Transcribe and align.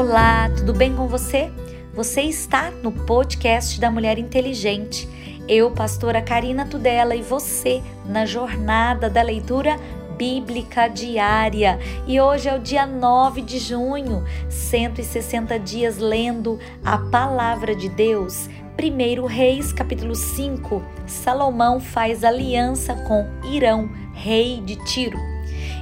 Olá, 0.00 0.48
tudo 0.56 0.72
bem 0.72 0.96
com 0.96 1.06
você? 1.06 1.52
Você 1.92 2.22
está 2.22 2.70
no 2.70 2.90
podcast 2.90 3.78
da 3.78 3.90
Mulher 3.90 4.18
Inteligente. 4.18 5.06
Eu, 5.46 5.70
pastora 5.72 6.22
Karina 6.22 6.64
Tudela, 6.64 7.14
e 7.14 7.20
você 7.20 7.82
na 8.06 8.24
jornada 8.24 9.10
da 9.10 9.20
leitura 9.20 9.76
bíblica 10.16 10.88
diária. 10.88 11.78
E 12.06 12.18
hoje 12.18 12.48
é 12.48 12.56
o 12.56 12.58
dia 12.58 12.86
9 12.86 13.42
de 13.42 13.58
junho, 13.58 14.24
160 14.48 15.58
dias 15.58 15.98
lendo 15.98 16.58
a 16.82 16.96
palavra 16.96 17.76
de 17.76 17.90
Deus. 17.90 18.48
1 18.78 19.26
Reis, 19.26 19.70
capítulo 19.70 20.14
5. 20.14 20.82
Salomão 21.06 21.78
faz 21.78 22.24
aliança 22.24 22.94
com 23.06 23.28
Irão, 23.52 23.90
rei 24.14 24.62
de 24.62 24.76
Tiro. 24.76 25.29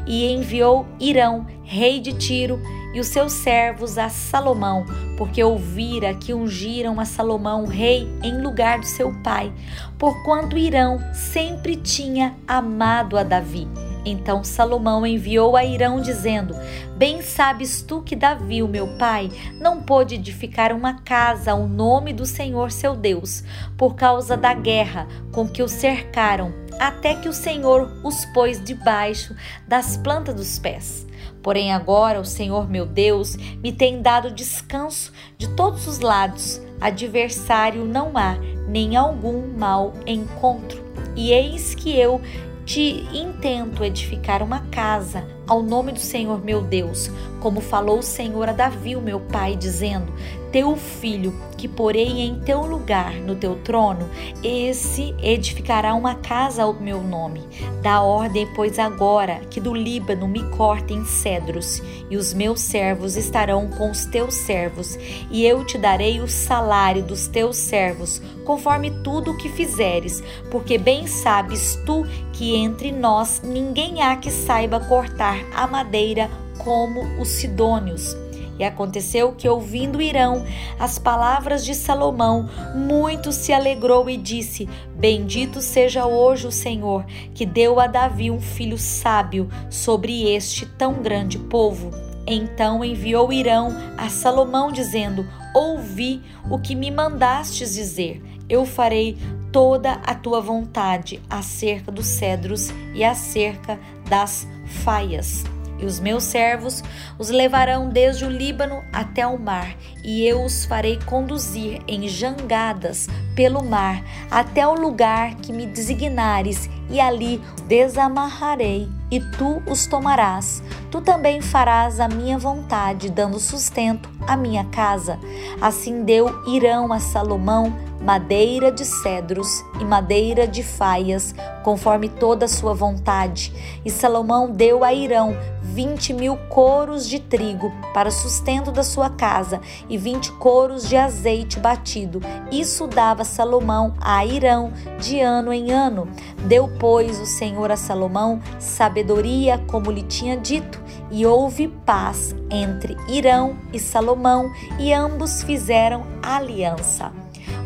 E 0.08 0.32
enviou 0.32 0.86
Irão, 0.98 1.46
rei 1.62 2.00
de 2.00 2.14
Tiro, 2.14 2.58
e 2.94 3.00
os 3.00 3.08
seus 3.08 3.32
servos 3.32 3.98
a 3.98 4.08
Salomão, 4.08 4.86
porque 5.16 5.44
ouvira 5.44 6.14
que 6.14 6.32
ungiram 6.32 6.98
a 6.98 7.04
Salomão 7.04 7.66
rei 7.66 8.08
em 8.24 8.40
lugar 8.40 8.80
do 8.80 8.86
seu 8.86 9.12
pai, 9.22 9.52
porquanto 9.98 10.56
Irão 10.56 10.98
sempre 11.12 11.76
tinha 11.76 12.34
amado 12.46 13.18
a 13.18 13.22
Davi. 13.22 13.68
Então 14.04 14.42
Salomão 14.44 15.06
enviou 15.06 15.56
a 15.56 15.64
Irão, 15.64 16.00
dizendo: 16.00 16.54
Bem 16.96 17.22
sabes 17.22 17.82
tu 17.82 18.02
que 18.02 18.16
Davi, 18.16 18.62
o 18.62 18.68
meu 18.68 18.96
pai, 18.98 19.30
não 19.60 19.82
pôde 19.82 20.14
edificar 20.14 20.72
uma 20.72 20.94
casa 21.02 21.52
ao 21.52 21.66
nome 21.66 22.12
do 22.12 22.26
Senhor 22.26 22.70
seu 22.70 22.94
Deus, 22.94 23.42
por 23.76 23.94
causa 23.94 24.36
da 24.36 24.54
guerra 24.54 25.06
com 25.32 25.46
que 25.46 25.62
o 25.62 25.68
cercaram, 25.68 26.52
até 26.78 27.14
que 27.14 27.28
o 27.28 27.32
Senhor 27.32 28.00
os 28.04 28.24
pôs 28.26 28.62
debaixo 28.62 29.34
das 29.66 29.96
plantas 29.96 30.34
dos 30.34 30.58
pés. 30.58 31.06
Porém, 31.42 31.72
agora 31.72 32.20
o 32.20 32.24
Senhor 32.24 32.68
meu 32.68 32.84
Deus 32.84 33.36
me 33.62 33.72
tem 33.72 34.02
dado 34.02 34.30
descanso 34.30 35.12
de 35.36 35.48
todos 35.50 35.86
os 35.86 36.00
lados. 36.00 36.60
Adversário 36.80 37.84
não 37.84 38.16
há, 38.16 38.36
nem 38.68 38.96
algum 38.96 39.56
mal 39.56 39.94
encontro. 40.06 40.84
E 41.16 41.32
eis 41.32 41.74
que 41.74 41.98
eu 41.98 42.20
te 42.68 43.08
intento 43.14 43.82
edificar 43.82 44.42
uma 44.42 44.60
casa 44.66 45.26
ao 45.46 45.62
nome 45.62 45.90
do 45.90 45.98
Senhor 45.98 46.44
meu 46.44 46.60
Deus, 46.60 47.10
como 47.40 47.62
falou 47.62 48.00
o 48.00 48.02
Senhor 48.02 48.46
a 48.46 48.52
Davi, 48.52 48.94
o 48.94 49.00
meu 49.00 49.18
pai, 49.18 49.56
dizendo: 49.56 50.12
Teu 50.50 50.76
filho, 50.76 51.34
que 51.58 51.68
porei 51.68 52.22
em 52.22 52.40
teu 52.40 52.64
lugar 52.64 53.14
no 53.16 53.36
teu 53.36 53.56
trono, 53.56 54.08
esse 54.42 55.14
edificará 55.22 55.94
uma 55.94 56.14
casa 56.14 56.62
ao 56.62 56.72
meu 56.72 57.02
nome. 57.02 57.42
Dá 57.82 58.00
ordem, 58.00 58.48
pois, 58.54 58.78
agora 58.78 59.40
que 59.50 59.60
do 59.60 59.74
Líbano 59.74 60.26
me 60.26 60.42
cortem 60.56 61.04
cedros, 61.04 61.82
e 62.08 62.16
os 62.16 62.32
meus 62.32 62.60
servos 62.60 63.14
estarão 63.14 63.68
com 63.68 63.90
os 63.90 64.06
teus 64.06 64.34
servos, 64.34 64.98
e 65.30 65.44
eu 65.44 65.64
te 65.66 65.76
darei 65.76 66.20
o 66.20 66.28
salário 66.28 67.02
dos 67.02 67.28
teus 67.28 67.58
servos, 67.58 68.22
conforme 68.46 68.90
tudo 69.02 69.32
o 69.32 69.36
que 69.36 69.50
fizeres, 69.50 70.22
porque 70.50 70.78
bem 70.78 71.06
sabes 71.06 71.78
tu 71.84 72.06
que 72.32 72.54
entre 72.56 72.90
nós 72.90 73.42
ninguém 73.44 74.02
há 74.02 74.16
que 74.16 74.30
saiba 74.30 74.80
cortar 74.80 75.36
a 75.54 75.66
madeira 75.66 76.30
como 76.56 77.02
os 77.20 77.28
sidônios. 77.28 78.16
E 78.58 78.64
aconteceu 78.64 79.32
que, 79.32 79.48
ouvindo 79.48 80.02
Irão 80.02 80.44
as 80.78 80.98
palavras 80.98 81.64
de 81.64 81.74
Salomão, 81.74 82.48
muito 82.74 83.32
se 83.32 83.52
alegrou 83.52 84.10
e 84.10 84.16
disse: 84.16 84.68
Bendito 84.96 85.60
seja 85.60 86.06
hoje 86.06 86.46
o 86.46 86.52
Senhor, 86.52 87.04
que 87.34 87.46
deu 87.46 87.78
a 87.78 87.86
Davi 87.86 88.30
um 88.30 88.40
filho 88.40 88.78
sábio 88.78 89.48
sobre 89.70 90.28
este 90.28 90.66
tão 90.66 90.94
grande 90.94 91.38
povo. 91.38 91.90
Então 92.26 92.84
enviou 92.84 93.32
Irão 93.32 93.74
a 93.96 94.08
Salomão, 94.08 94.72
dizendo: 94.72 95.26
Ouvi 95.54 96.22
o 96.50 96.58
que 96.58 96.74
me 96.74 96.90
mandastes 96.90 97.74
dizer. 97.74 98.22
Eu 98.48 98.66
farei 98.66 99.16
toda 99.52 99.92
a 100.04 100.14
tua 100.14 100.40
vontade 100.40 101.22
acerca 101.28 101.90
dos 101.90 102.06
cedros 102.06 102.70
e 102.94 103.02
acerca 103.02 103.78
das 104.08 104.46
faias. 104.84 105.44
E 105.78 105.86
os 105.86 106.00
meus 106.00 106.24
servos 106.24 106.82
os 107.18 107.30
levarão 107.30 107.88
desde 107.88 108.24
o 108.24 108.30
Líbano 108.30 108.82
até 108.92 109.26
o 109.26 109.38
mar, 109.38 109.76
e 110.04 110.26
eu 110.26 110.42
os 110.42 110.64
farei 110.64 110.98
conduzir 111.06 111.80
em 111.86 112.08
jangadas 112.08 113.08
pelo 113.36 113.64
mar 113.64 114.02
até 114.30 114.66
o 114.66 114.74
lugar 114.74 115.36
que 115.36 115.52
me 115.52 115.66
designares, 115.66 116.68
e 116.90 116.98
ali 116.98 117.40
desamarrarei, 117.66 118.88
e 119.10 119.20
tu 119.20 119.62
os 119.66 119.86
tomarás. 119.86 120.62
Tu 120.90 121.00
também 121.00 121.40
farás 121.40 122.00
a 122.00 122.08
minha 122.08 122.38
vontade, 122.38 123.10
dando 123.10 123.38
sustento 123.38 124.08
à 124.26 124.36
minha 124.36 124.64
casa. 124.64 125.18
Assim 125.60 126.02
deu 126.02 126.28
Irão 126.46 126.92
a 126.92 126.98
Salomão 126.98 127.87
madeira 128.00 128.70
de 128.70 128.84
cedros 128.84 129.64
e 129.80 129.84
madeira 129.84 130.46
de 130.46 130.62
faias, 130.62 131.34
conforme 131.62 132.08
toda 132.08 132.46
a 132.46 132.48
sua 132.48 132.72
vontade. 132.74 133.52
E 133.84 133.90
Salomão 133.90 134.50
deu 134.50 134.84
a 134.84 134.92
Irão 134.92 135.36
vinte 135.62 136.12
mil 136.12 136.36
coros 136.48 137.06
de 137.08 137.20
trigo 137.20 137.70
para 137.92 138.10
sustento 138.10 138.72
da 138.72 138.82
sua 138.82 139.10
casa 139.10 139.60
e 139.88 139.98
vinte 139.98 140.32
coros 140.32 140.88
de 140.88 140.96
azeite 140.96 141.60
batido. 141.60 142.20
Isso 142.50 142.86
dava 142.86 143.24
Salomão 143.24 143.94
a 144.00 144.24
Irão 144.24 144.72
de 144.98 145.20
ano 145.20 145.52
em 145.52 145.70
ano. 145.70 146.08
Deu, 146.46 146.68
pois, 146.78 147.20
o 147.20 147.26
Senhor 147.26 147.70
a 147.70 147.76
Salomão 147.76 148.40
sabedoria, 148.58 149.62
como 149.66 149.90
lhe 149.90 150.02
tinha 150.02 150.36
dito, 150.36 150.82
e 151.10 151.26
houve 151.26 151.68
paz 151.68 152.34
entre 152.50 152.96
Irão 153.08 153.56
e 153.72 153.78
Salomão, 153.78 154.50
e 154.78 154.92
ambos 154.92 155.42
fizeram 155.42 156.04
aliança 156.22 157.12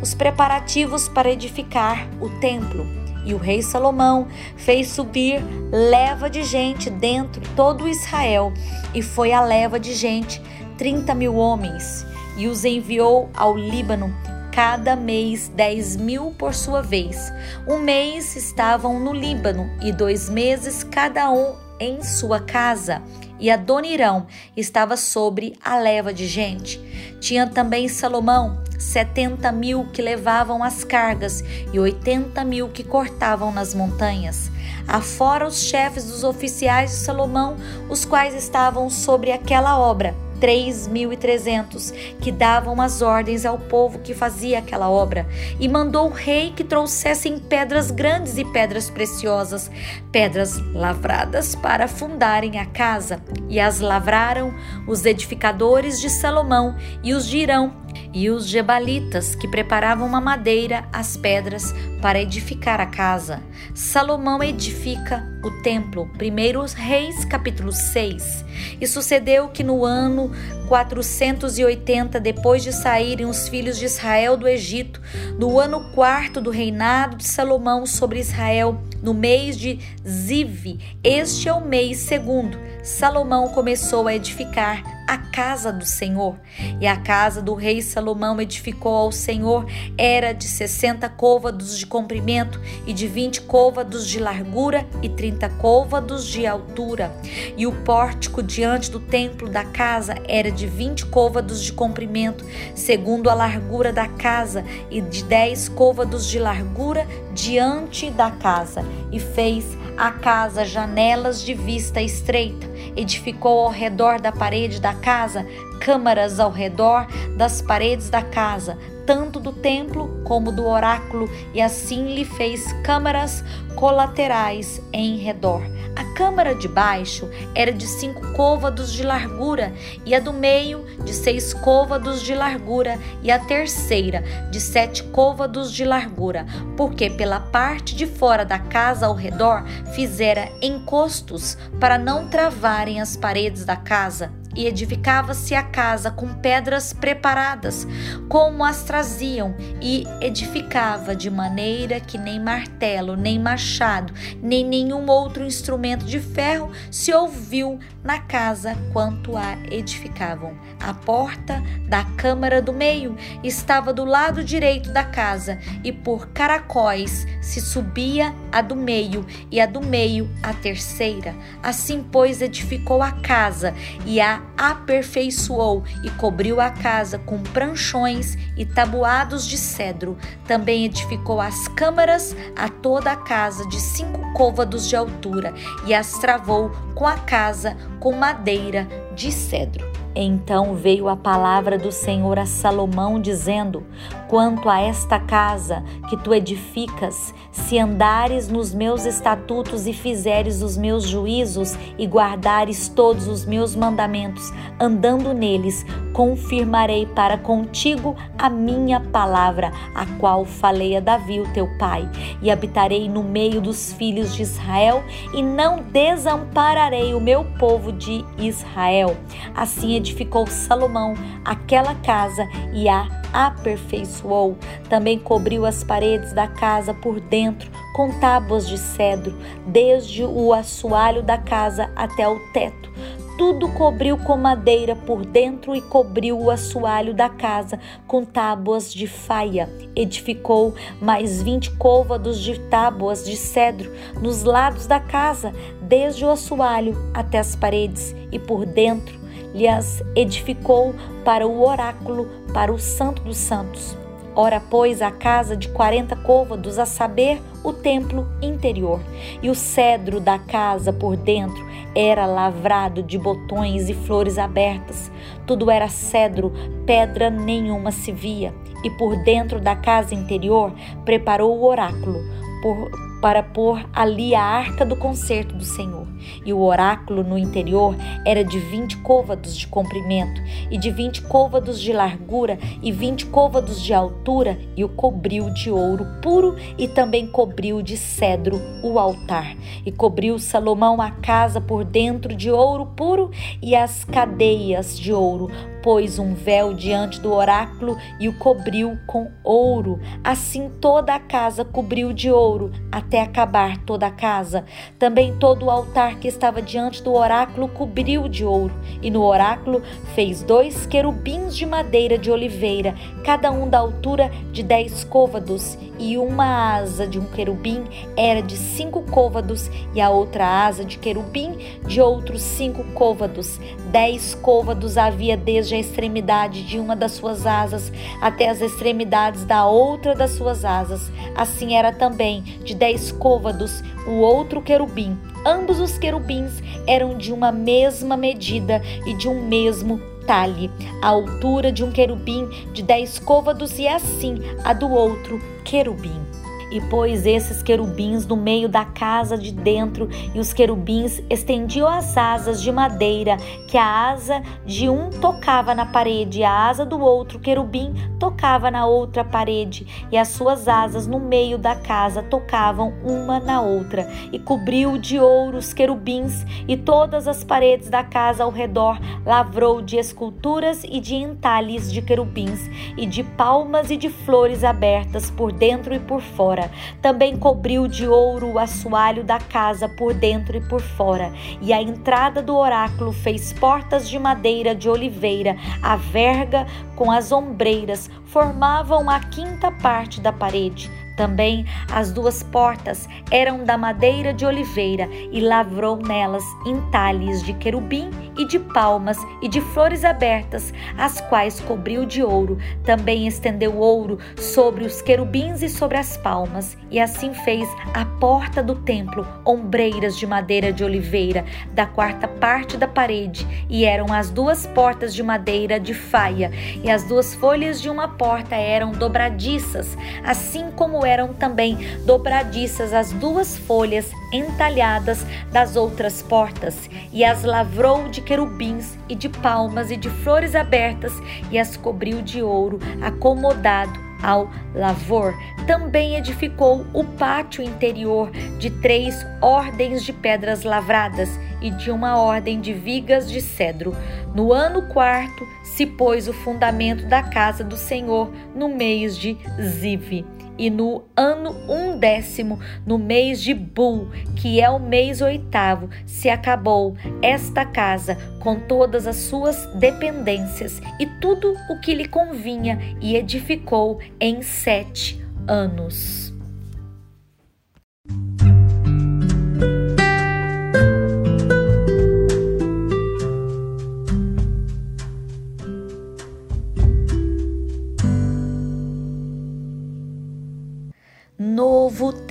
os 0.03 0.13
preparativos 0.15 1.09
para 1.09 1.31
edificar 1.31 2.09
o 2.21 2.29
templo. 2.41 2.85
E 3.25 3.33
o 3.33 3.39
rei 3.39 3.63
Salomão 3.63 4.27
fez 4.57 4.89
subir 4.89 5.41
leva 5.71 6.29
de 6.29 6.43
gente 6.43 6.91
dentro 6.91 7.41
todo 7.55 7.89
Israel, 7.89 8.53
e 8.93 9.01
foi 9.01 9.33
a 9.33 9.41
leva 9.41 9.79
de 9.79 9.95
gente, 9.95 10.43
trinta 10.77 11.15
mil 11.15 11.37
homens, 11.37 12.05
e 12.37 12.49
os 12.49 12.65
enviou 12.65 13.31
ao 13.33 13.57
Líbano, 13.57 14.13
cada 14.51 14.97
mês 14.97 15.49
dez 15.49 15.97
mil 15.97 16.35
por 16.37 16.53
sua 16.53 16.83
vez. 16.83 17.33
Um 17.67 17.79
mês 17.79 18.35
estavam 18.35 18.99
no 18.99 19.13
Líbano, 19.13 19.71
e 19.81 19.93
dois 19.93 20.29
meses 20.29 20.83
cada 20.83 21.31
um 21.31 21.55
em 21.79 22.03
sua 22.03 22.41
casa 22.41 23.03
e 23.43 23.51
Adonirão 23.51 24.29
estava 24.57 24.97
sobre 24.97 25.59
a 25.63 25.77
leva 25.77 26.15
de 26.15 26.29
gente. 26.29 26.81
Tinha 27.21 27.45
também 27.45 27.89
Salomão 27.89 28.63
setenta 28.79 29.51
mil 29.51 29.87
que 29.93 30.01
levavam 30.01 30.63
as 30.63 30.85
cargas 30.85 31.43
e 31.73 31.79
oitenta 31.79 32.45
mil 32.45 32.69
que 32.69 32.85
cortavam 32.85 33.53
nas 33.53 33.75
montanhas. 33.75 34.51
Afora 34.87 35.47
os 35.47 35.65
chefes 35.65 36.05
dos 36.05 36.23
oficiais 36.23 36.91
de 36.91 36.97
Salomão, 36.99 37.57
os 37.91 38.05
quais 38.05 38.35
estavam 38.35 38.89
sobre 38.89 39.33
aquela 39.33 39.77
obra 39.79 40.15
3.300 40.43 41.93
que 42.21 42.33
davam 42.33 42.81
as 42.83 43.01
ordens 43.01 43.47
ao 43.47 43.57
povo 43.57 44.01
que 44.01 44.13
fazia 44.13 44.59
aquela 44.59 44.91
obra, 44.91 45.25
e 45.61 45.69
mandou 45.69 46.09
o 46.09 46.13
rei 46.13 46.53
que 46.55 46.65
trouxessem 46.65 47.39
pedras 47.39 47.93
grandes 47.93 48.37
e 48.37 48.45
pedras 48.45 48.91
preciosas, 48.91 49.71
pedras 50.11 50.59
lavradas 50.75 51.55
para 51.55 51.87
fundarem 51.87 52.59
a 52.59 52.67
casa, 52.67 53.23
e 53.49 53.61
as 53.61 53.79
lavraram 53.79 54.53
os 54.89 55.07
edificadores 55.07 56.01
de 56.01 56.11
Salomão 56.11 56.75
e 57.05 57.15
os 57.15 57.25
de 57.27 57.39
Irão 57.39 57.82
e 58.15 58.31
os 58.31 58.47
gebalitas 58.47 59.35
que 59.35 59.49
preparavam 59.49 60.07
uma 60.07 60.21
madeira, 60.21 60.85
as 60.93 61.17
pedras 61.17 61.75
para 62.01 62.21
edificar 62.21 62.81
a 62.81 62.87
casa. 62.87 63.41
Salomão 63.75 64.43
edifica 64.43 65.27
o 65.43 65.63
templo. 65.63 66.11
1 66.15 66.75
Reis, 66.77 67.25
capítulo 67.25 67.73
6. 67.73 68.45
E 68.81 68.87
sucedeu 68.87 69.49
que 69.49 69.63
no 69.63 69.85
ano 69.85 70.31
480 70.69 72.21
depois 72.21 72.63
de 72.63 72.73
saírem 72.73 73.27
os 73.27 73.49
filhos 73.49 73.79
de 73.79 73.87
Israel 73.87 74.37
do 74.37 74.47
Egito, 74.47 75.01
no 75.39 75.59
ano 75.59 75.93
quarto 75.93 76.41
do 76.41 76.51
reinado 76.51 77.17
de 77.17 77.25
Salomão 77.25 77.87
sobre 77.87 78.21
Israel, 78.21 78.81
no 79.03 79.13
mês 79.13 79.57
de 79.57 79.79
Ziv, 80.07 80.79
este 81.03 81.49
é 81.49 81.53
o 81.53 81.61
mês 81.61 81.99
segundo, 81.99 82.57
Salomão 82.83 83.49
começou 83.49 84.07
a 84.07 84.15
edificar 84.15 84.83
a 85.13 85.19
casa 85.19 85.71
do 85.71 85.85
Senhor. 85.85 86.39
E 86.81 86.87
a 86.87 86.97
casa 86.97 87.43
do 87.43 87.53
rei 87.53 87.83
Salomão 87.83 88.41
edificou 88.41 88.95
ao 88.95 89.13
Senhor 89.13 89.67
era 89.99 90.33
de 90.33 90.49
sessenta 90.49 91.07
côvados 91.07 91.79
de 91.79 91.85
comprimento 91.85 92.59
e 92.87 92.95
de 92.95 93.07
vinte 93.07 93.43
côvados 93.43 94.09
de 94.09 94.19
largura 94.19 94.87
e 95.03 95.11
trinta 95.11 95.51
côvados 95.51 96.27
de 96.27 96.47
altura. 96.47 97.15
E 97.59 97.67
o 97.67 97.73
pórtico 97.83 98.43
diante 98.43 98.91
do 98.91 99.01
templo 99.01 99.51
da 99.51 99.65
casa 99.65 100.15
era 100.27 100.51
de 100.51 100.67
vinte 100.67 101.05
côvados 101.05 101.63
de 101.63 101.75
comprimento, 101.75 102.43
segundo 102.75 103.29
a 103.29 103.35
largura 103.35 103.93
da 103.93 104.09
casa, 104.09 104.65
e 104.91 105.03
de 105.03 105.25
dez 105.25 105.69
côvados 105.69 106.27
de 106.27 106.39
largura 106.39 107.07
diante 107.35 108.11
da 108.11 108.31
casa. 108.31 108.83
E 109.11 109.21
fez 109.21 109.77
à 109.97 110.11
casa 110.11 110.65
janelas 110.65 111.43
de 111.43 111.55
vista 111.55 112.01
estreita. 112.01 112.67
Edificou 112.97 113.67
ao 113.67 113.71
redor 113.71 114.21
da 114.21 114.33
parede 114.33 114.81
da 114.81 114.95
casa 114.95 115.47
câmaras 115.83 116.39
ao 116.39 116.51
redor 116.51 117.07
das 117.37 117.61
paredes 117.61 118.09
da 118.09 118.23
casa, 118.23 118.79
tanto 119.07 119.41
do 119.41 119.53
templo 119.53 120.23
como 120.25 120.53
do 120.53 120.67
oráculo, 120.67 121.31
e 121.55 121.61
assim 121.61 122.15
lhe 122.15 122.25
fez 122.25 122.73
câmaras 122.85 123.45
colaterais 123.75 124.81
em 124.93 125.17
redor. 125.17 125.63
A 125.95 126.05
câmara 126.15 126.55
de 126.55 126.69
baixo 126.69 127.29
era 127.55 127.73
de 127.73 127.87
cinco 127.87 128.33
côvados 128.33 128.93
de 128.93 129.03
largura, 129.03 129.73
e 130.07 130.15
a 130.15 130.21
do 130.21 130.33
meio 130.33 130.85
de 131.05 131.13
seis 131.13 131.53
côvados 131.53 132.23
de 132.23 132.35
largura, 132.35 132.99
e 133.23 133.31
a 133.31 133.39
terceira 133.39 134.23
de 134.51 134.61
sete 134.61 135.03
côvados 135.05 135.73
de 135.73 135.85
largura, 135.85 136.47
porque 136.77 137.11
pela 137.11 137.41
parte 137.41 137.95
de 137.95 138.07
fora 138.07 138.45
da 138.45 138.59
casa 138.59 139.07
ao 139.07 139.15
redor 139.15 139.65
fizera 139.95 140.51
encostos 140.63 141.59
para 141.79 141.99
não 141.99 142.29
travarem 142.29 143.01
as 143.01 143.17
paredes 143.17 143.65
da 143.65 143.77
casa 143.77 144.33
e 144.55 144.67
edificava-se 144.67 145.55
a 145.55 145.63
casa 145.63 146.11
com 146.11 146.35
pedras 146.35 146.93
preparadas, 146.93 147.87
como 148.29 148.65
as 148.65 148.83
traziam, 148.83 149.55
e 149.81 150.05
edificava 150.21 151.15
de 151.15 151.31
maneira 151.31 152.01
que 152.01 152.19
nem 152.19 152.41
martelo, 152.41 153.17
nem 153.17 153.39
machado, 153.39 154.13
nem 154.43 154.65
nenhum 154.65 155.09
outro 155.09 155.45
instrumento 155.45 156.05
de 156.05 156.21
ferro 156.21 156.71
se 156.91 157.13
ouviu 157.13 157.79
na 158.03 158.19
casa 158.19 158.77
quanto 158.93 159.37
a 159.37 159.57
edificavam. 159.71 160.57
A 160.81 160.93
porta 160.93 161.63
da 161.89 162.05
câmara 162.17 162.61
do 162.61 162.73
meio 162.73 163.17
estava 163.43 163.93
do 163.93 164.05
lado 164.05 164.43
direito 164.43 164.93
da 164.93 165.05
casa, 165.05 165.59
e 165.85 165.93
por 165.93 166.29
caracóis 166.29 167.27
se 167.41 167.61
subia 167.61 168.35
a 168.51 168.61
do 168.61 168.75
meio, 168.75 169.25
e 169.51 169.61
a 169.61 169.67
do 169.67 169.81
meio 169.81 170.29
a 170.43 170.53
terceira. 170.53 171.35
Assim, 171.63 172.03
pois, 172.03 172.43
edificou 172.43 173.03
a 173.03 173.13
casa 173.13 173.75
e 174.05 174.21
a 174.21 174.42
aperfeiçoou 174.57 175.83
e 176.05 176.11
cobriu 176.11 176.61
a 176.61 176.71
casa 176.71 177.19
com 177.19 177.43
pranchões 177.43 178.37
e 178.57 178.65
tabuados 178.65 179.47
de 179.47 179.59
cedro. 179.59 180.17
Também 180.47 180.85
edificou 180.85 181.41
as 181.41 181.69
câmaras 181.69 182.35
a 182.57 182.69
toda 182.69 183.13
a 183.13 183.17
casa 183.17 183.67
de 183.69 183.81
cinco 183.81 184.33
côvados 184.33 184.89
de 184.89 184.97
altura 184.97 185.55
e 185.87 185.95
as 185.95 186.13
travou 186.19 186.71
com 186.95 187.07
a 187.07 187.17
casa 187.19 187.77
com 188.01 188.13
madeira 188.13 188.89
de 189.15 189.31
cedro. 189.31 189.91
Então 190.15 190.75
veio 190.75 191.09
a 191.09 191.17
palavra 191.17 191.79
do 191.79 191.91
Senhor 191.91 192.39
a 192.39 192.45
Salomão, 192.45 193.21
dizendo: 193.21 193.87
Quanto 194.33 194.71
a 194.71 194.81
esta 194.81 195.21
casa 195.21 195.85
que 196.09 196.17
tu 196.17 196.33
edificas, 196.33 197.35
se 197.51 197.79
andares 197.79 198.49
nos 198.49 198.73
meus 198.73 199.05
estatutos 199.05 199.87
e 199.87 199.93
fizeres 199.93 200.63
os 200.63 200.75
meus 200.75 201.07
juízos 201.07 201.77
e 201.99 202.07
guardares 202.07 202.89
todos 202.89 203.29
os 203.29 203.45
meus 203.45 203.77
mandamentos, 203.77 204.51
andando 204.81 205.35
neles, 205.35 205.85
confirmarei 206.15 207.05
para 207.05 207.37
contigo 207.37 208.17
a 208.39 208.49
minha 208.49 209.01
palavra, 209.01 209.71
a 209.95 210.07
qual 210.19 210.47
falei 210.47 210.97
a 210.97 211.01
Davi, 211.01 211.39
o 211.39 211.53
teu 211.53 211.69
pai, 211.77 212.11
e 212.41 212.51
habitarei 212.51 213.11
no 213.11 213.23
meio 213.23 213.61
dos 213.61 213.93
filhos 213.93 214.35
de 214.35 214.41
Israel 214.41 215.05
e 215.35 215.43
não 215.43 215.83
desampararei 215.83 217.13
o 217.13 217.21
meu 217.21 217.45
povo 217.59 217.93
de 217.93 218.25
Israel. 218.39 219.15
Assim 219.55 219.95
edificou 219.95 220.47
Salomão 220.47 221.13
aquela 221.45 221.95
casa 221.97 222.49
e 222.73 222.89
a 222.89 223.22
aperfeiçoou. 223.33 224.57
Também 224.89 225.19
cobriu 225.19 225.65
as 225.65 225.83
paredes 225.83 226.33
da 226.33 226.47
casa 226.47 226.93
por 226.93 227.21
dentro 227.21 227.71
com 227.95 228.11
tábuas 228.21 228.69
de 228.69 228.79
cedro, 228.79 229.35
desde 229.67 230.25
o 230.25 230.53
assoalho 230.53 231.23
da 231.23 231.39
casa 231.39 231.91
até 231.97 232.29
o 232.29 232.39
teto. 232.53 232.91
Tudo 233.39 233.69
cobriu 233.71 234.19
com 234.19 234.37
madeira 234.37 234.95
por 234.95 235.25
dentro 235.25 235.75
e 235.75 235.81
cobriu 235.81 236.39
o 236.39 236.51
assoalho 236.51 237.15
da 237.15 237.29
casa 237.29 237.81
com 238.07 238.25
tábuas 238.25 238.93
de 238.93 239.07
faia. 239.07 239.69
Edificou 239.97 240.75
mais 241.01 241.43
vinte 241.43 241.71
côvados 241.77 242.39
de 242.39 242.61
tábuas 242.61 243.25
de 243.25 243.37
cedro 243.37 243.91
nos 244.21 244.45
lados 244.45 244.87
da 244.87 245.01
casa, 245.01 245.53
desde 245.81 246.25
o 246.25 246.31
assoalho 246.31 246.95
até 247.15 247.39
as 247.39 247.57
paredes, 247.57 248.15
e 248.31 248.39
por 248.39 248.67
dentro 248.67 249.19
lhes 249.55 250.03
edificou 250.15 250.95
para 251.25 251.47
o 251.47 251.67
oráculo, 251.67 252.29
para 252.53 252.73
o 252.73 252.79
Santo 252.79 253.23
dos 253.23 253.37
Santos. 253.37 253.97
Ora, 254.35 254.61
pois, 254.61 255.03
a 255.03 255.11
casa 255.11 255.55
de 255.55 255.69
quarenta 255.69 256.17
côvados, 256.17 256.79
a 256.79 256.87
saber, 256.87 257.41
o 257.63 257.73
templo 257.73 258.27
interior. 258.41 259.01
E 259.43 259.51
o 259.51 259.55
cedro 259.55 260.21
da 260.21 260.39
casa 260.39 260.93
por 260.93 261.17
dentro 261.17 261.63
era 261.95 262.25
lavrado 262.25 263.03
de 263.03 263.19
botões 263.19 263.91
e 263.91 263.95
flores 263.95 264.39
abertas. 264.39 265.11
Tudo 265.47 265.71
era 265.71 265.89
cedro, 265.89 266.51
pedra 266.87 267.29
nenhuma 267.29 267.93
se 267.93 268.11
via. 268.11 268.55
E 268.83 268.91
por 268.91 269.23
dentro 269.23 269.61
da 269.61 269.77
casa 269.77 270.15
interior 270.15 270.73
preparou 271.05 271.59
o 271.59 271.67
oráculo 271.67 272.19
por, 272.63 272.91
para 273.21 273.43
pôr 273.43 273.85
ali 273.93 274.35
a 274.35 274.43
arca 274.43 274.85
do 274.85 274.97
concerto 274.97 275.55
do 275.55 275.65
Senhor 275.65 276.02
e 276.45 276.53
o 276.53 276.61
oráculo 276.61 277.23
no 277.23 277.39
interior 277.39 277.97
era 278.25 278.45
de 278.45 278.59
vinte 278.59 278.97
côvados 278.99 279.57
de 279.57 279.67
comprimento 279.67 280.41
e 280.71 280.79
de 280.79 280.91
vinte 280.91 281.23
côvados 281.23 281.81
de 281.81 281.93
largura 281.93 282.59
e 282.83 282.91
vinte 282.91 283.27
côvados 283.27 283.83
de 283.83 283.93
altura, 283.93 284.59
e 284.77 284.85
o 284.85 284.89
cobriu 284.89 285.51
de 285.51 285.71
ouro 285.71 286.07
puro 286.23 286.57
e 286.79 286.89
também 286.89 287.27
cobriu 287.27 287.83
de 287.83 287.97
cedro 287.97 288.61
o 288.83 288.99
altar. 288.99 289.57
E 289.85 289.93
cobriu 289.93 290.39
Salomão 290.39 291.01
a 291.01 291.11
casa 291.11 291.61
por 291.61 291.85
dentro 291.85 292.35
de 292.35 292.51
ouro 292.51 292.87
puro 292.87 293.31
e 293.61 293.75
as 293.75 294.05
cadeias 294.05 294.99
de 294.99 295.13
ouro, 295.13 295.51
pôs 295.83 296.19
um 296.19 296.35
véu 296.35 296.73
diante 296.73 297.21
do 297.21 297.33
oráculo 297.33 297.99
e 298.19 298.29
o 298.29 298.33
cobriu 298.33 298.99
com 299.07 299.31
ouro. 299.43 300.01
Assim 300.23 300.71
toda 300.81 301.15
a 301.15 301.21
casa 301.21 301.65
cobriu 301.65 302.13
de 302.13 302.31
ouro 302.31 302.71
até 302.91 303.21
acabar 303.21 303.79
toda 303.79 304.07
a 304.07 304.11
casa. 304.11 304.65
Também 304.99 305.37
todo 305.37 305.67
o 305.67 305.71
altar 305.71 306.17
que 306.17 306.29
estava 306.29 306.63
diante 306.63 307.03
do 307.03 307.13
oráculo 307.13 307.69
cobriu 307.69 308.29
de 308.29 308.45
ouro, 308.45 308.75
e 309.03 309.11
no 309.11 309.23
oráculo 309.23 309.83
fez 310.15 310.43
dois 310.43 310.87
querubins 310.87 311.57
de 311.57 311.67
madeira 311.67 312.17
de 312.17 312.31
oliveira, 312.31 312.95
cada 313.25 313.51
um 313.51 313.69
da 313.69 313.79
altura 313.79 314.31
de 314.53 314.63
dez 314.63 315.05
côvados, 315.05 315.77
e 315.99 316.17
uma 316.17 316.77
asa 316.77 317.07
de 317.07 317.19
um 317.19 317.25
querubim 317.25 317.85
era 318.17 318.43
de 318.43 318.57
cinco 318.57 319.03
côvados, 319.03 319.71
e 319.95 320.01
a 320.01 320.11
outra 320.11 320.67
asa 320.67 320.85
de 320.85 320.99
querubim 320.99 321.57
de 321.87 322.01
outros 322.01 322.43
cinco 322.43 322.85
côvados. 322.93 323.59
Dez 323.93 324.35
côvados 324.35 324.97
havia 324.97 325.37
desde 325.37 325.75
a 325.75 325.79
extremidade 325.79 326.63
de 326.63 326.79
uma 326.79 326.97
das 326.97 327.13
suas 327.13 327.45
asas 327.45 327.93
até 328.23 328.49
as 328.49 328.63
extremidades 328.63 329.45
da 329.45 329.67
outra 329.67 330.15
das 330.15 330.31
suas 330.31 330.65
asas. 330.65 331.13
Assim 331.37 331.75
era 331.77 331.93
também 331.93 332.41
de 332.65 332.75
dez 332.75 333.13
côvados 333.13 333.85
o 334.07 334.13
outro 334.13 334.63
querubim. 334.63 335.19
Ambos 335.45 335.79
os 335.79 335.99
querubins 335.99 336.63
eram 336.87 337.19
de 337.19 337.35
uma 337.35 337.53
mesma 337.53 338.17
medida 338.17 338.81
e 339.05 339.13
de 339.13 339.29
um 339.29 339.47
mesmo 339.47 340.01
talhe, 340.27 340.71
a 341.03 341.09
altura 341.09 341.71
de 341.71 341.85
um 341.85 341.93
querubim 341.93 342.49
de 342.73 342.83
dez 342.83 343.19
côvados 343.19 343.79
e 343.79 343.87
assim 343.87 344.37
a 344.65 344.73
do 344.73 344.91
outro 344.91 345.39
querubim 345.67 346.32
e 346.73 346.81
pôs 346.81 347.27
esses 347.27 347.63
querubins 347.63 348.27
no 348.27 348.37
meio 348.37 348.69
da 348.69 348.85
casa 348.85 349.37
de 349.37 349.53
dentro, 349.53 350.09
e 350.35 350.41
os 350.41 350.53
querubins 350.53 351.23
estendiam 351.29 351.87
as 351.87 352.17
asas 352.17 352.63
de 352.63 352.73
madeira, 352.73 353.37
que 353.69 353.77
a 353.77 354.11
asa 354.11 354.43
de 354.65 354.89
um 354.89 355.11
tocava 355.11 355.75
na 355.75 355.87
parede, 355.87 356.41
e 356.41 356.45
a 356.45 356.69
asa 356.69 356.85
do 356.85 357.01
outro 357.01 357.39
querubim 357.39 357.95
tocava 358.19 358.71
na 358.71 358.87
outra 358.87 359.23
parede, 359.23 359.87
e 360.11 360.17
as 360.17 360.29
suas 360.29 360.67
asas 360.67 361.07
no 361.07 361.21
meio 361.21 361.59
da 361.59 361.75
casa 361.75 362.23
tocavam 362.23 362.95
uma 363.05 363.39
na 363.39 363.61
outra, 363.61 364.09
e 364.33 364.39
cobriu 364.39 364.97
de 364.97 365.19
ouro 365.19 365.59
os 365.59 365.75
querubins, 365.75 366.47
e 366.67 366.77
todas 366.77 367.29
as 367.29 367.45
paredes 367.45 367.91
da 367.91 368.03
casa 368.03 368.45
ao 368.45 368.51
redor 368.51 368.99
lavrou 369.27 369.83
de 369.83 369.97
esculturas 369.97 370.83
e 370.85 371.01
de 371.01 371.17
entalhes 371.17 371.93
de 371.93 372.01
querubins, 372.01 372.71
e 372.97 373.05
de 373.05 373.23
palmas 373.23 373.91
e 373.91 373.97
de 373.97 374.09
flores 374.09 374.65
abertas 374.65 375.31
por 375.31 375.53
dentro 375.53 375.95
e 375.95 375.99
por 375.99 376.21
fora 376.21 376.62
fora. 376.63 376.71
Também 377.01 377.37
cobriu 377.37 377.89
de 377.89 378.07
ouro 378.07 378.53
o 378.53 378.59
assoalho 378.59 379.25
da 379.25 379.39
casa 379.39 379.89
por 379.89 380.15
dentro 380.15 380.57
e 380.57 380.61
por 380.61 380.81
fora. 380.81 381.33
E 381.61 381.73
a 381.73 381.83
entrada 381.83 382.43
do 382.43 382.57
oráculo 382.57 383.13
fez 383.13 383.53
portas 383.53 384.09
de 384.09 384.19
madeira 384.19 384.75
de 384.75 384.89
oliveira. 384.89 385.57
A 385.83 385.97
verga 385.97 386.67
com 386.95 387.11
as 387.11 387.33
ombreiras 387.33 388.11
formavam 388.27 389.11
a 389.11 389.21
quinta 389.21 389.71
parte 389.71 390.21
da 390.21 390.33
parede. 390.33 390.91
Também 391.17 391.67
as 391.91 392.13
duas 392.13 392.43
portas 392.43 393.09
eram 393.31 393.65
da 393.65 393.77
madeira 393.77 394.33
de 394.33 394.47
oliveira 394.47 395.09
e 395.31 395.41
lavrou 395.41 395.97
nelas 395.97 396.45
entalhes 396.67 397.43
de 397.43 397.53
querubim 397.55 398.11
e 398.39 398.47
de 398.47 398.59
palmas 398.59 399.19
e 399.43 399.49
de 399.49 399.61
flores 399.61 400.05
abertas, 400.05 400.73
as 400.97 401.21
quais 401.23 401.61
cobriu 401.61 402.07
de 402.07 402.23
ouro. 402.23 402.59
Também 402.85 403.27
estendeu 403.27 403.77
ouro 403.77 404.19
sobre 404.37 404.85
os 404.85 405.03
querubins 405.03 405.63
e 405.63 405.69
sobre 405.69 405.99
as 405.99 406.17
palmas, 406.17 406.77
e 406.91 406.99
assim 406.99 407.35
fez 407.35 407.69
a 407.95 408.05
porta 408.05 408.63
do 408.63 408.75
templo, 408.77 409.27
ombreiras 409.45 410.17
de 410.17 410.27
madeira 410.27 410.73
de 410.73 410.85
oliveira, 410.85 411.45
da 411.73 411.87
quarta 411.87 412.27
parte 412.27 412.77
da 412.77 412.89
parede, 412.89 413.47
e 413.69 413.85
eram 413.85 414.13
as 414.13 414.31
duas 414.31 414.67
portas 414.67 415.15
de 415.15 415.23
madeira 415.23 415.79
de 415.79 415.95
faia, 415.95 416.51
e 416.83 416.91
as 416.91 417.05
duas 417.05 417.35
folhas 417.35 417.81
de 417.81 417.91
uma 417.91 418.09
porta 418.09 418.57
eram 418.57 418.93
dobradiças, 418.93 419.97
assim 420.25 420.71
como 420.71 421.02
eram 421.05 421.33
também 421.33 421.77
dobradiças 422.05 422.93
as 422.93 423.13
duas 423.13 423.57
folhas 423.57 424.11
entalhadas 424.33 425.25
das 425.51 425.77
outras 425.77 426.23
portas, 426.23 426.89
e 427.13 427.25
as 427.25 427.45
lavrou 427.45 428.09
de 428.09 428.21
querubins 428.21 428.97
e 429.09 429.15
de 429.15 429.29
palmas 429.29 429.91
e 429.91 429.97
de 429.97 430.09
flores 430.09 430.55
abertas, 430.55 431.13
e 431.51 431.59
as 431.59 431.77
cobriu 431.77 432.23
de 432.23 432.43
ouro, 432.43 432.79
acomodado 433.01 434.13
ao 434.23 434.49
lavor. 434.75 435.35
Também 435.67 436.17
edificou 436.17 436.87
o 436.95 437.05
pátio 437.05 437.63
interior 437.63 438.31
de 438.59 438.71
três 438.71 439.27
ordens 439.41 440.05
de 440.05 440.13
pedras 440.13 440.63
lavradas 440.63 441.29
e 441.61 441.71
de 441.71 441.91
uma 441.91 442.19
ordem 442.19 442.61
de 442.61 442.73
vigas 442.73 443.31
de 443.31 443.41
cedro. 443.41 443.95
No 444.35 444.53
ano 444.53 444.89
quarto 444.89 445.47
se 445.65 445.87
pôs 445.87 446.29
o 446.29 446.33
fundamento 446.33 447.07
da 447.07 447.23
casa 447.23 447.63
do 447.65 447.77
Senhor 447.77 448.31
no 448.55 448.69
mês 448.69 449.17
de 449.17 449.37
Zive 449.61 450.25
e 450.63 450.71
no 450.71 451.03
ano 451.17 451.51
undécimo, 451.69 452.61
no 452.87 452.97
mês 452.97 453.43
de 453.43 453.53
Bul, 453.53 454.11
que 454.37 454.61
é 454.61 454.71
o 454.71 454.79
mês 454.79 455.21
oitavo, 455.21 455.91
se 456.07 456.31
acabou 456.31 456.97
esta 457.21 457.65
casa 457.65 458.17
com 458.39 458.61
todas 458.61 459.09
as 459.09 459.17
suas 459.17 459.67
dependências 459.75 460.81
e 461.01 461.07
tudo 461.21 461.53
o 461.69 461.81
que 461.81 461.93
lhe 461.93 462.07
convinha, 462.07 462.79
e 463.01 463.17
edificou 463.17 463.99
em 464.21 464.41
sete 464.41 465.21
anos. 465.49 466.32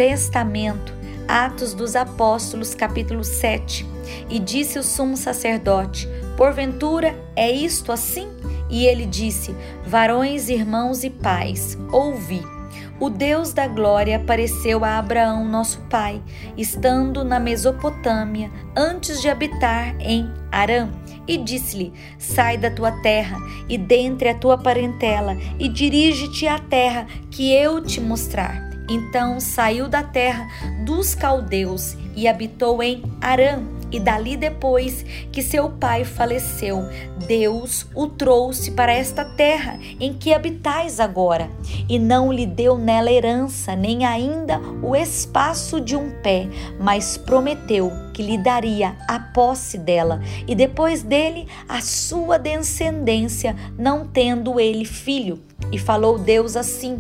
Testamento, 0.01 0.91
Atos 1.27 1.75
dos 1.75 1.96
Apóstolos, 1.96 2.74
capítulo 2.74 3.24
7. 3.24 3.86
E 4.31 4.39
disse 4.39 4.79
o 4.79 4.84
sumo 4.84 5.15
sacerdote: 5.15 6.10
Porventura 6.36 7.15
é 7.36 7.51
isto 7.51 7.91
assim? 7.91 8.27
E 8.67 8.88
ele 8.88 9.05
disse: 9.05 9.55
Varões, 9.86 10.50
irmãos 10.50 11.03
e 11.03 11.12
pais, 11.12 11.77
ouvi. 11.91 12.41
O 13.00 13.12
Deus 13.12 13.53
da 13.53 13.67
glória 13.67 14.17
apareceu 14.17 14.84
a 14.84 14.98
Abraão, 14.98 15.46
nosso 15.46 15.79
pai, 15.81 16.20
estando 16.58 17.24
na 17.24 17.39
Mesopotâmia, 17.39 18.50
antes 18.75 19.22
de 19.22 19.29
habitar 19.29 19.96
em 20.00 20.27
Arã, 20.51 20.89
e 21.27 21.38
disse-lhe: 21.38 21.93
Sai 22.17 22.58
da 22.58 22.72
tua 22.72 22.91
terra 23.03 23.38
e 23.70 23.77
dentre 23.77 24.29
a 24.29 24.34
tua 24.34 24.58
parentela, 24.58 25.38
e 25.60 25.70
dirige-te 25.70 26.48
à 26.48 26.58
terra 26.58 27.05
que 27.29 27.53
eu 27.53 27.79
te 27.79 28.01
mostrar. 28.01 28.71
Então 28.92 29.40
saiu 29.40 29.88
da 29.88 30.04
terra 30.04 30.50
dos 30.84 31.16
caldeus 31.16 31.96
e 32.14 32.28
habitou 32.28 32.84
em 32.84 33.02
Arã. 33.22 33.64
E 33.90 34.00
dali 34.00 34.38
depois 34.38 35.06
que 35.32 35.42
seu 35.42 35.70
pai 35.70 36.06
faleceu, 36.06 36.82
Deus 37.28 37.86
o 37.94 38.08
trouxe 38.08 38.72
para 38.72 38.94
esta 38.94 39.26
terra 39.26 39.78
em 40.00 40.14
que 40.14 40.34
habitais 40.34 40.98
agora, 40.98 41.50
e 41.90 42.00
não 42.00 42.32
lhe 42.32 42.46
deu 42.46 42.78
nela 42.78 43.12
herança, 43.12 43.76
nem 43.76 44.06
ainda 44.06 44.62
o 44.82 44.96
espaço 44.96 45.82
de 45.82 45.98
um 45.98 46.10
pé, 46.22 46.48
mas 46.80 47.18
prometeu 47.18 47.92
que 48.14 48.24
lhe 48.24 48.38
daria 48.38 48.96
a 49.10 49.20
posse 49.20 49.78
dela, 49.78 50.22
e 50.48 50.56
depois 50.56 51.04
dele 51.04 51.46
a 51.68 51.82
sua 51.82 52.40
descendência, 52.40 53.54
não 53.78 54.08
tendo 54.08 54.58
ele 54.58 54.86
filho. 54.86 55.50
E 55.72 55.80
falou 55.80 56.18
Deus 56.18 56.56
assim: 56.56 56.98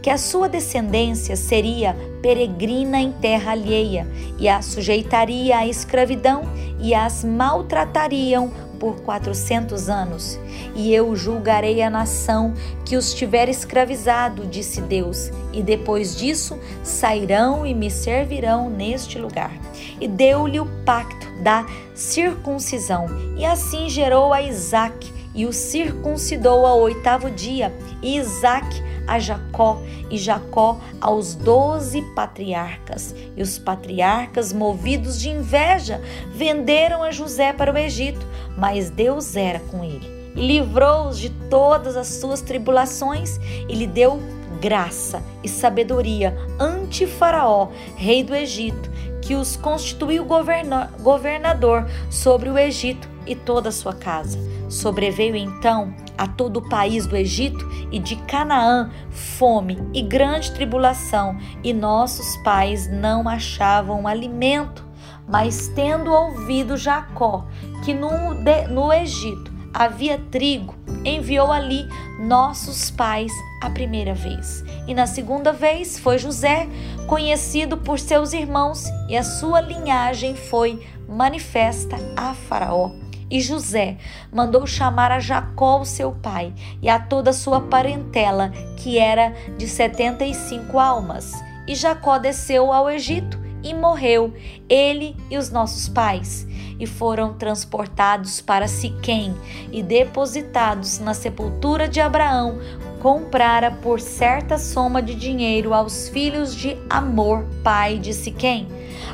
que 0.00 0.10
a 0.10 0.16
sua 0.16 0.48
descendência 0.48 1.36
seria 1.36 1.96
peregrina 2.22 3.00
em 3.00 3.12
terra 3.12 3.52
alheia, 3.52 4.06
e 4.38 4.48
a 4.48 4.62
sujeitaria 4.62 5.58
à 5.58 5.66
escravidão 5.66 6.42
e 6.78 6.94
as 6.94 7.24
maltratariam 7.24 8.50
por 8.78 9.00
quatrocentos 9.02 9.88
anos. 9.88 10.38
E 10.74 10.92
eu 10.92 11.14
julgarei 11.14 11.82
a 11.82 11.90
nação 11.90 12.52
que 12.84 12.96
os 12.96 13.14
tiver 13.14 13.48
escravizado, 13.48 14.46
disse 14.46 14.80
Deus, 14.80 15.30
e 15.52 15.62
depois 15.62 16.16
disso 16.16 16.58
sairão 16.82 17.64
e 17.64 17.74
me 17.74 17.90
servirão 17.90 18.68
neste 18.68 19.18
lugar. 19.18 19.52
E 20.00 20.08
deu-lhe 20.08 20.58
o 20.58 20.66
pacto 20.84 21.30
da 21.42 21.64
circuncisão, 21.94 23.06
e 23.36 23.44
assim 23.44 23.88
gerou 23.88 24.32
a 24.32 24.42
Isaque, 24.42 25.12
e 25.34 25.46
o 25.46 25.52
circuncidou 25.52 26.66
ao 26.66 26.80
oitavo 26.80 27.30
dia, 27.30 27.72
e 28.02 28.16
Isaque 28.16 28.82
a 29.06 29.18
Jacó 29.18 29.80
e 30.10 30.16
Jacó 30.16 30.78
aos 31.00 31.34
doze 31.34 32.02
patriarcas. 32.14 33.14
E 33.36 33.42
os 33.42 33.58
patriarcas, 33.58 34.52
movidos 34.52 35.18
de 35.18 35.28
inveja, 35.28 36.00
venderam 36.32 37.02
a 37.02 37.10
José 37.10 37.52
para 37.52 37.72
o 37.72 37.78
Egito, 37.78 38.24
mas 38.56 38.90
Deus 38.90 39.34
era 39.36 39.58
com 39.58 39.82
ele 39.82 40.22
e 40.34 40.46
livrou-os 40.46 41.18
de 41.18 41.30
todas 41.50 41.96
as 41.96 42.08
suas 42.08 42.40
tribulações 42.40 43.38
e 43.68 43.74
lhe 43.74 43.86
deu 43.86 44.20
graça 44.60 45.22
e 45.42 45.48
sabedoria 45.48 46.36
ante 46.58 47.06
Faraó, 47.06 47.68
rei 47.96 48.22
do 48.22 48.34
Egito, 48.34 48.90
que 49.22 49.34
os 49.34 49.56
constituiu 49.56 50.26
governador 50.26 51.86
sobre 52.10 52.50
o 52.50 52.58
Egito 52.58 53.08
e 53.26 53.34
toda 53.34 53.68
a 53.68 53.72
sua 53.72 53.94
casa. 53.94 54.38
Sobreveio 54.68 55.36
então 55.36 55.94
a 56.18 56.26
todo 56.26 56.58
o 56.58 56.68
país 56.68 57.06
do 57.06 57.16
Egito 57.16 57.68
e 57.90 57.98
de 57.98 58.16
Canaã 58.16 58.90
fome 59.10 59.78
e 59.94 60.02
grande 60.02 60.52
tribulação, 60.52 61.38
e 61.62 61.72
nossos 61.72 62.36
pais 62.38 62.90
não 62.90 63.28
achavam 63.28 64.06
alimento. 64.06 64.84
Mas 65.28 65.68
tendo 65.68 66.12
ouvido 66.12 66.76
Jacó 66.76 67.46
que 67.84 67.94
no, 67.94 68.34
no 68.70 68.92
Egito 68.92 69.51
havia 69.72 70.18
trigo, 70.30 70.74
enviou 71.04 71.50
ali 71.50 71.88
nossos 72.18 72.90
pais 72.90 73.32
a 73.62 73.70
primeira 73.70 74.14
vez. 74.14 74.64
E 74.86 74.94
na 74.94 75.06
segunda 75.06 75.52
vez 75.52 75.98
foi 75.98 76.18
José, 76.18 76.68
conhecido 77.06 77.76
por 77.76 77.98
seus 77.98 78.32
irmãos, 78.32 78.84
e 79.08 79.16
a 79.16 79.22
sua 79.22 79.60
linhagem 79.60 80.34
foi 80.34 80.84
manifesta 81.08 81.96
a 82.16 82.34
Faraó. 82.34 82.90
E 83.30 83.40
José 83.40 83.96
mandou 84.30 84.66
chamar 84.66 85.10
a 85.10 85.18
Jacó, 85.18 85.82
seu 85.84 86.12
pai, 86.12 86.52
e 86.82 86.88
a 86.88 86.98
toda 86.98 87.30
a 87.30 87.34
sua 87.34 87.62
parentela, 87.62 88.50
que 88.76 88.98
era 88.98 89.32
de 89.56 89.66
setenta 89.66 90.24
e 90.24 90.34
cinco 90.34 90.78
almas. 90.78 91.32
E 91.66 91.74
Jacó 91.74 92.18
desceu 92.18 92.72
ao 92.72 92.90
Egito 92.90 93.41
e 93.62 93.74
morreu, 93.74 94.32
ele 94.68 95.16
e 95.30 95.36
os 95.36 95.50
nossos 95.50 95.88
pais, 95.88 96.46
e 96.78 96.86
foram 96.86 97.34
transportados 97.34 98.40
para 98.40 98.66
Siquém 98.66 99.34
e 99.70 99.82
depositados 99.82 100.98
na 100.98 101.14
sepultura 101.14 101.88
de 101.88 102.00
Abraão, 102.00 102.58
comprara 103.00 103.70
por 103.70 104.00
certa 104.00 104.58
soma 104.58 105.02
de 105.02 105.14
dinheiro 105.14 105.74
aos 105.74 106.08
filhos 106.08 106.54
de 106.54 106.76
Amor, 106.88 107.44
pai 107.62 107.98
de 107.98 108.12
Siquém 108.12 108.68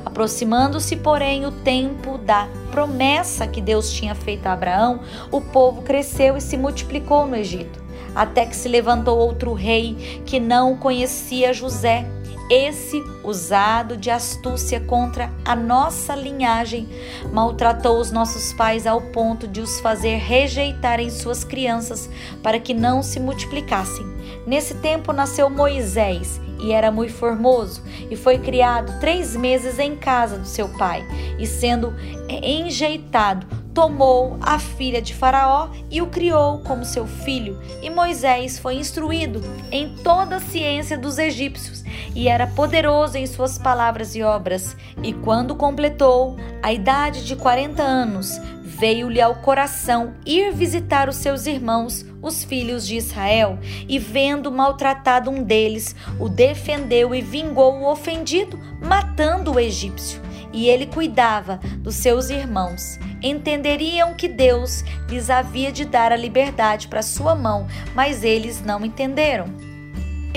Aproximando-se, 0.05 0.97
porém, 0.97 1.47
o 1.47 1.51
tempo 1.51 2.19
da 2.19 2.49
promessa 2.71 3.47
que 3.47 3.61
Deus 3.61 3.93
tinha 3.93 4.15
feito 4.15 4.47
a 4.47 4.53
Abraão, 4.53 5.01
o 5.31 5.41
povo 5.41 5.83
cresceu 5.83 6.37
e 6.37 6.41
se 6.41 6.57
multiplicou 6.57 7.27
no 7.27 7.37
Egito, 7.37 7.83
até 8.15 8.47
que 8.47 8.57
se 8.57 8.69
levantou 8.69 9.19
outro 9.19 9.53
rei 9.53 10.23
que 10.25 10.39
não 10.41 10.77
conhecia 10.77 11.53
José. 11.53 12.07
Esse, 12.51 13.05
usado 13.23 13.95
de 13.95 14.11
astúcia 14.11 14.81
contra 14.81 15.31
a 15.45 15.55
nossa 15.55 16.15
linhagem, 16.15 16.89
maltratou 17.31 18.01
os 18.01 18.11
nossos 18.11 18.55
pais 18.55 18.87
ao 18.87 19.03
ponto 19.03 19.47
de 19.47 19.61
os 19.61 19.81
fazer 19.81 20.17
rejeitarem 20.17 21.11
suas 21.11 21.45
crianças 21.45 22.09
para 22.43 22.59
que 22.59 22.73
não 22.73 23.03
se 23.03 23.21
multiplicassem. 23.21 24.07
Nesse 24.47 24.77
tempo 24.77 25.13
nasceu 25.13 25.51
Moisés 25.51 26.41
e 26.59 26.73
era 26.73 26.91
muito 26.91 27.13
formoso, 27.13 27.83
e 28.11 28.17
foi 28.17 28.39
criado 28.39 28.99
três 28.99 29.37
meses 29.37 29.79
em 29.79 29.95
casa 29.95 30.39
do 30.39 30.47
seu 30.47 30.69
pai, 30.71 31.07
e 31.39 31.47
sendo 31.47 31.95
enjeitado, 32.29 33.47
tomou 33.73 34.39
a 34.41 34.59
filha 34.59 35.01
de 35.01 35.15
Faraó 35.15 35.69
e 35.89 36.03
o 36.03 36.09
criou 36.09 36.59
como 36.61 36.85
seu 36.85 37.07
filho. 37.07 37.61
E 37.81 37.89
Moisés 37.89 38.59
foi 38.59 38.75
instruído 38.75 39.41
em 39.71 39.95
toda 40.03 40.37
a 40.37 40.41
ciência 40.41 40.99
dos 40.99 41.17
egípcios 41.17 41.85
e 42.19 42.27
era 42.27 42.49
poderoso 42.49 43.17
em 43.17 43.25
suas 43.29 43.59
palavras 43.59 44.17
e 44.17 44.25
obras. 44.25 44.77
E 45.05 45.13
quando 45.13 45.55
completou 45.55 46.37
a 46.61 46.73
idade 46.73 47.25
de 47.25 47.37
40 47.37 47.81
anos, 47.81 48.41
veio-lhe 48.61 49.21
ao 49.21 49.37
coração 49.37 50.15
ir 50.27 50.53
visitar 50.53 51.09
os 51.09 51.15
seus 51.15 51.47
irmãos, 51.47 52.05
os 52.21 52.43
filhos 52.43 52.85
de 52.85 52.97
Israel, 52.97 53.57
e 53.89 54.01
vendo 54.01 54.51
maltratado 54.51 55.31
um 55.31 55.45
deles, 55.45 55.95
o 56.19 56.29
defendeu 56.29 57.15
e 57.15 57.23
vingou 57.23 57.75
o 57.75 57.89
ofendido, 57.89 58.59
matando 58.83 59.53
o 59.53 59.61
egípcio. 59.61 60.21
E 60.53 60.69
ele 60.69 60.87
cuidava 60.87 61.61
dos 61.79 61.95
seus 61.95 62.31
irmãos. 62.31 62.99
Entenderiam 63.23 64.13
que 64.15 64.27
Deus 64.27 64.83
lhes 65.09 65.31
havia 65.31 65.71
de 65.71 65.85
dar 65.85 66.11
a 66.11 66.17
liberdade 66.17 66.89
para 66.89 67.01
sua 67.01 67.37
mão, 67.37 67.69
mas 67.95 68.25
eles 68.25 68.61
não 68.61 68.85
entenderam. 68.85 69.68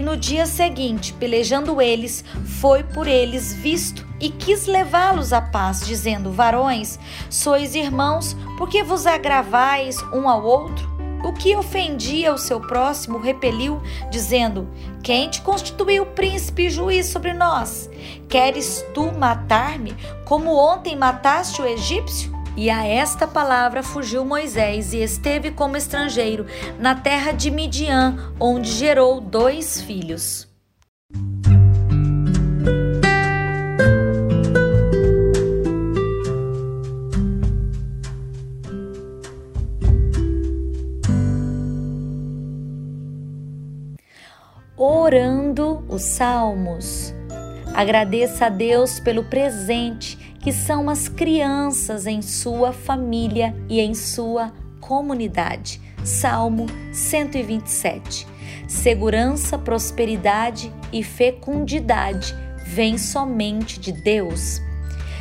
E 0.01 0.03
no 0.03 0.17
dia 0.17 0.47
seguinte, 0.47 1.13
pelejando 1.13 1.79
eles, 1.79 2.25
foi 2.59 2.81
por 2.81 3.07
eles 3.07 3.53
visto 3.53 4.03
e 4.19 4.31
quis 4.31 4.65
levá-los 4.65 5.31
à 5.31 5.39
paz, 5.39 5.85
dizendo: 5.85 6.31
Varões, 6.31 6.97
sois 7.29 7.75
irmãos, 7.75 8.35
porque 8.57 8.81
vos 8.81 9.05
agravais 9.05 10.01
um 10.11 10.27
ao 10.27 10.43
outro? 10.43 10.89
O 11.23 11.31
que 11.33 11.55
ofendia 11.55 12.33
o 12.33 12.37
seu 12.39 12.59
próximo 12.59 13.19
repeliu, 13.19 13.79
dizendo: 14.09 14.67
Quem 15.03 15.29
te 15.29 15.39
constituiu 15.43 16.03
príncipe 16.03 16.63
e 16.63 16.69
juiz 16.71 17.05
sobre 17.05 17.31
nós? 17.31 17.87
Queres 18.27 18.83
tu 18.95 19.11
matar-me, 19.11 19.95
como 20.25 20.55
ontem 20.55 20.95
mataste 20.95 21.61
o 21.61 21.67
egípcio? 21.67 22.40
E 22.55 22.69
a 22.69 22.85
esta 22.85 23.25
palavra 23.25 23.81
fugiu 23.81 24.25
Moisés 24.25 24.93
e 24.93 24.97
esteve 24.97 25.51
como 25.51 25.77
estrangeiro 25.77 26.45
na 26.79 26.93
terra 26.93 27.31
de 27.31 27.49
Midian, 27.49 28.33
onde 28.39 28.69
gerou 28.69 29.21
dois 29.21 29.81
filhos. 29.81 30.49
Orando 44.75 45.85
os 45.87 46.01
Salmos. 46.01 47.13
Agradeça 47.73 48.47
a 48.47 48.49
Deus 48.49 48.99
pelo 48.99 49.23
presente 49.23 50.20
que 50.41 50.51
são 50.51 50.89
as 50.89 51.07
crianças 51.07 52.07
em 52.07 52.21
sua 52.21 52.73
família 52.73 53.55
e 53.69 53.79
em 53.79 53.93
sua 53.93 54.51
comunidade. 54.79 55.79
Salmo 56.03 56.65
127. 56.91 58.27
Segurança, 58.67 59.57
prosperidade 59.57 60.73
e 60.91 61.03
fecundidade 61.03 62.35
vêm 62.65 62.97
somente 62.97 63.79
de 63.79 63.91
Deus. 63.91 64.59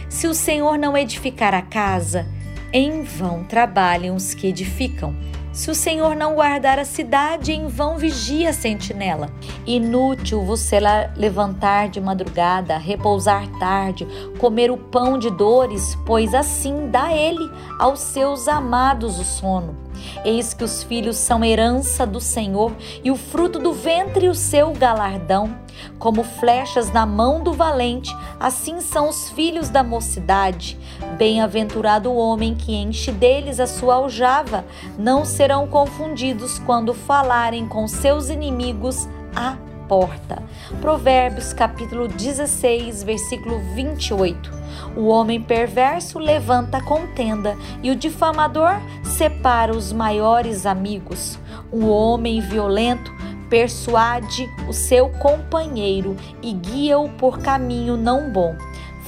Se 0.09 0.27
o 0.27 0.35
Senhor 0.35 0.79
não 0.79 0.97
edificar 0.97 1.55
a 1.55 1.63
casa, 1.63 2.27
em 2.73 3.03
vão 3.03 3.45
trabalham 3.45 4.17
os 4.17 4.33
que 4.33 4.47
edificam. 4.47 5.15
Se 5.53 5.71
o 5.71 5.75
Senhor 5.75 6.15
não 6.15 6.37
guardar 6.37 6.79
a 6.79 6.85
cidade, 6.85 7.53
em 7.53 7.67
vão 7.67 7.99
vigia 7.99 8.51
a 8.51 8.53
sentinela. 8.53 9.29
Inútil 9.67 10.43
você 10.43 10.79
levantar 11.17 11.89
de 11.89 12.01
madrugada, 12.01 12.79
repousar 12.79 13.49
tarde, 13.59 14.07
comer 14.39 14.71
o 14.71 14.77
pão 14.77 15.19
de 15.19 15.29
dores, 15.29 15.99
pois 16.07 16.35
assim 16.35 16.89
dá 16.89 17.13
ele 17.13 17.51
aos 17.79 18.01
seus 18.01 18.47
amados 18.47 19.19
o 19.19 19.25
sono. 19.25 19.77
Eis 20.25 20.55
que 20.55 20.65
os 20.65 20.83
filhos 20.83 21.17
são 21.17 21.45
herança 21.45 22.07
do 22.07 22.21
Senhor 22.21 22.73
e 23.03 23.11
o 23.11 23.17
fruto 23.17 23.59
do 23.59 23.73
ventre 23.73 24.29
o 24.29 24.35
seu 24.35 24.73
galardão. 24.73 25.55
Como 25.99 26.23
flechas 26.23 26.93
na 26.93 27.07
mão 27.07 27.43
do 27.43 27.53
valente, 27.53 28.15
assim 28.39 28.81
são 28.81 29.09
os 29.09 29.31
filhos 29.31 29.69
da 29.69 29.83
mocidade. 29.83 30.79
Bem-aventurado 31.17 32.11
o 32.11 32.17
homem 32.17 32.55
que 32.55 32.75
enche 32.75 33.11
deles 33.13 33.61
a 33.61 33.67
sua 33.67 33.95
aljava, 33.95 34.65
não 34.99 35.25
serão 35.25 35.67
confundidos 35.67 36.59
quando 36.61 36.93
falarem 36.93 37.67
com 37.67 37.87
seus 37.89 38.29
inimigos 38.29 39.09
a 39.35 39.57
porta. 39.91 40.41
Provérbios 40.81 41.53
capítulo 41.53 42.07
16, 42.07 43.03
versículo 43.03 43.59
28. 43.75 44.53
O 44.97 45.09
homem 45.09 45.43
perverso 45.43 46.21
levanta 46.21 46.81
contenda 46.81 47.57
e 47.83 47.91
o 47.91 47.97
difamador 47.97 48.81
separa 49.03 49.73
os 49.73 49.93
maiores 49.93 50.65
amigos. 50.65 51.37
O 51.73 51.89
homem 51.89 52.41
violento 52.41 53.13
persuade 53.49 54.49
o 54.69 54.73
seu 54.73 55.09
companheiro 55.09 56.15
e 56.41 56.53
guia-o 56.53 57.09
por 57.09 57.41
caminho 57.41 57.97
não 57.97 58.31
bom. 58.31 58.55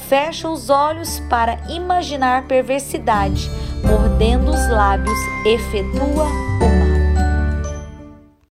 Fecha 0.09 0.49
os 0.49 0.69
olhos 0.69 1.21
para 1.29 1.59
imaginar 1.69 2.43
perversidade, 2.43 3.49
mordendo 3.85 4.51
os 4.51 4.67
lábios, 4.67 5.17
efetua 5.45 6.25
o 6.25 6.82